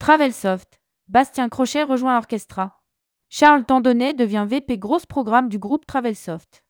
Travelsoft. 0.00 0.80
Bastien 1.08 1.50
Crochet 1.50 1.82
rejoint 1.82 2.16
Orchestra. 2.16 2.80
Charles 3.28 3.66
Tandonnet 3.66 4.14
devient 4.14 4.46
VP 4.48 4.78
Grosse 4.78 5.04
Programme 5.04 5.50
du 5.50 5.58
groupe 5.58 5.84
Travelsoft. 5.84 6.64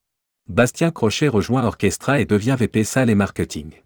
Bastien 0.48 0.90
Crochet 0.90 1.28
rejoint 1.28 1.62
Orchestra 1.62 2.18
et 2.18 2.24
devient 2.24 2.56
VP 2.58 2.82
Salle 2.82 3.08
et 3.08 3.14
Marketing. 3.14 3.82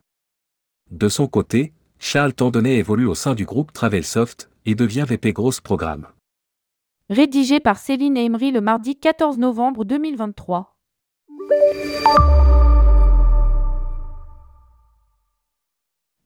De 0.90 1.10
son 1.10 1.26
côté, 1.26 1.74
Charles 1.98 2.32
Tandonnet 2.32 2.76
évolue 2.76 3.04
au 3.04 3.14
sein 3.14 3.34
du 3.34 3.44
groupe 3.44 3.70
Travelsoft 3.74 4.48
et 4.64 4.74
devient 4.74 5.04
VP 5.06 5.34
Grosse 5.34 5.60
Programme. 5.60 6.06
Rédigé 7.10 7.60
par 7.60 7.76
Céline 7.76 8.16
Emery 8.16 8.50
le 8.50 8.62
mardi 8.62 8.96
14 8.96 9.36
novembre 9.36 9.84
2023. 9.84 10.74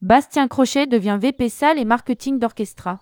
Bastien 0.01 0.47
Crochet 0.47 0.87
devient 0.87 1.19
VP 1.21 1.49
Salle 1.49 1.79
et 1.79 1.85
Marketing 1.85 2.39
d'Orchestra. 2.39 3.01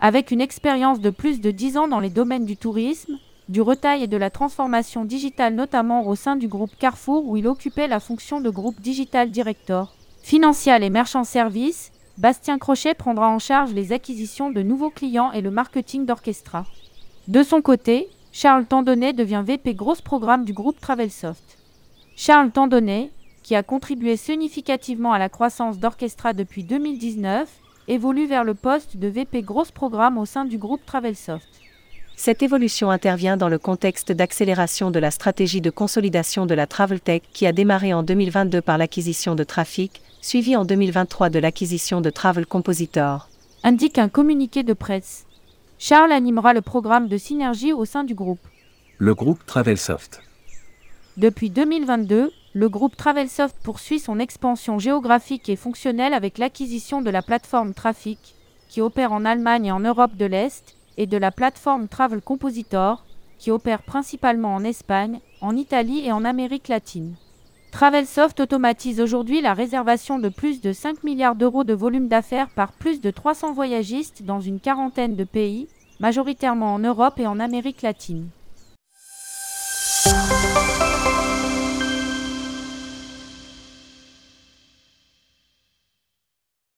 Avec 0.00 0.30
une 0.30 0.40
expérience 0.40 1.00
de 1.00 1.10
plus 1.10 1.40
de 1.40 1.50
10 1.50 1.76
ans 1.76 1.88
dans 1.88 1.98
les 1.98 2.10
domaines 2.10 2.44
du 2.44 2.56
tourisme, 2.56 3.18
du 3.48 3.60
retail 3.60 4.04
et 4.04 4.06
de 4.06 4.16
la 4.16 4.30
transformation 4.30 5.04
digitale 5.04 5.56
notamment 5.56 6.06
au 6.06 6.14
sein 6.14 6.36
du 6.36 6.46
groupe 6.46 6.76
Carrefour 6.78 7.26
où 7.26 7.36
il 7.36 7.48
occupait 7.48 7.88
la 7.88 7.98
fonction 7.98 8.40
de 8.40 8.48
groupe 8.48 8.80
Digital 8.80 9.30
Director, 9.30 9.92
Financial 10.22 10.84
et 10.84 10.90
Merchant 10.90 11.24
Service, 11.24 11.90
Bastien 12.16 12.58
Crochet 12.58 12.94
prendra 12.94 13.28
en 13.28 13.40
charge 13.40 13.72
les 13.72 13.92
acquisitions 13.92 14.50
de 14.50 14.62
nouveaux 14.62 14.90
clients 14.90 15.32
et 15.32 15.40
le 15.40 15.50
marketing 15.50 16.06
d'Orchestra. 16.06 16.64
De 17.26 17.42
son 17.42 17.60
côté, 17.60 18.08
Charles 18.30 18.66
Tandonnet 18.66 19.12
devient 19.12 19.42
VP 19.44 19.74
Grosse 19.74 20.00
Programme 20.00 20.44
du 20.44 20.52
groupe 20.52 20.78
Travelsoft. 20.78 21.58
Charles 22.14 22.52
Tandonnet, 22.52 23.10
qui 23.42 23.56
a 23.56 23.64
contribué 23.64 24.16
significativement 24.16 25.12
à 25.12 25.18
la 25.18 25.28
croissance 25.28 25.78
d'Orchestra 25.78 26.34
depuis 26.34 26.62
2019, 26.62 27.48
évolue 27.88 28.26
vers 28.26 28.44
le 28.44 28.54
poste 28.54 28.98
de 28.98 29.08
VP 29.08 29.42
Grosse 29.42 29.70
Programme 29.70 30.18
au 30.18 30.26
sein 30.26 30.44
du 30.44 30.58
groupe 30.58 30.84
Travelsoft. 30.84 31.48
Cette 32.16 32.42
évolution 32.42 32.90
intervient 32.90 33.36
dans 33.36 33.48
le 33.48 33.58
contexte 33.58 34.12
d'accélération 34.12 34.90
de 34.90 34.98
la 34.98 35.10
stratégie 35.10 35.60
de 35.60 35.70
consolidation 35.70 36.46
de 36.46 36.54
la 36.54 36.66
Travel 36.66 37.00
Tech 37.00 37.22
qui 37.32 37.46
a 37.46 37.52
démarré 37.52 37.94
en 37.94 38.02
2022 38.02 38.60
par 38.60 38.76
l'acquisition 38.76 39.34
de 39.34 39.44
Trafic, 39.44 40.02
suivi 40.20 40.54
en 40.54 40.64
2023 40.64 41.30
de 41.30 41.38
l'acquisition 41.38 42.00
de 42.00 42.10
Travel 42.10 42.44
Compositor. 42.44 43.28
Indique 43.62 43.98
un 43.98 44.08
communiqué 44.08 44.62
de 44.62 44.72
presse. 44.74 45.26
Charles 45.78 46.12
animera 46.12 46.52
le 46.52 46.60
programme 46.60 47.08
de 47.08 47.16
synergie 47.16 47.72
au 47.72 47.84
sein 47.84 48.04
du 48.04 48.14
groupe. 48.14 48.40
Le 48.98 49.14
groupe 49.14 49.46
Travelsoft. 49.46 50.20
Depuis 51.16 51.50
2022, 51.50 52.32
le 52.54 52.68
groupe 52.68 52.96
Travelsoft 52.96 53.56
poursuit 53.62 53.98
son 53.98 54.18
expansion 54.18 54.78
géographique 54.78 55.48
et 55.48 55.56
fonctionnelle 55.56 56.14
avec 56.14 56.38
l'acquisition 56.38 57.02
de 57.02 57.10
la 57.10 57.20
plateforme 57.20 57.74
Trafic, 57.74 58.34
qui 58.68 58.80
opère 58.80 59.12
en 59.12 59.24
Allemagne 59.24 59.66
et 59.66 59.72
en 59.72 59.80
Europe 59.80 60.16
de 60.16 60.24
l'Est, 60.24 60.76
et 60.96 61.06
de 61.06 61.16
la 61.16 61.30
plateforme 61.30 61.88
Travel 61.88 62.22
Compositor, 62.22 63.04
qui 63.38 63.50
opère 63.50 63.82
principalement 63.82 64.54
en 64.54 64.64
Espagne, 64.64 65.20
en 65.40 65.56
Italie 65.56 66.04
et 66.04 66.12
en 66.12 66.24
Amérique 66.24 66.68
latine. 66.68 67.14
Travelsoft 67.70 68.40
automatise 68.40 69.00
aujourd'hui 69.00 69.42
la 69.42 69.52
réservation 69.52 70.18
de 70.18 70.30
plus 70.30 70.62
de 70.62 70.72
5 70.72 71.04
milliards 71.04 71.36
d'euros 71.36 71.64
de 71.64 71.74
volume 71.74 72.08
d'affaires 72.08 72.48
par 72.48 72.72
plus 72.72 73.00
de 73.00 73.10
300 73.10 73.52
voyagistes 73.52 74.22
dans 74.22 74.40
une 74.40 74.58
quarantaine 74.58 75.16
de 75.16 75.24
pays, 75.24 75.68
majoritairement 76.00 76.74
en 76.74 76.78
Europe 76.78 77.20
et 77.20 77.26
en 77.26 77.38
Amérique 77.38 77.82
latine. 77.82 78.30